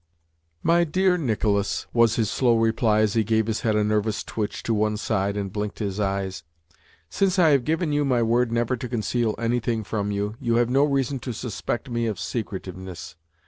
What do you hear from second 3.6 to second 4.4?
head a nervous